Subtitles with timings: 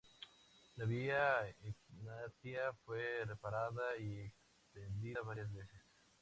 [0.77, 4.33] La Vía Egnatia fue reparada y
[4.73, 5.79] extendida varias veces.